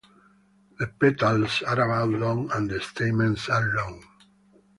[0.79, 4.03] The petals are about long and the stamens are long.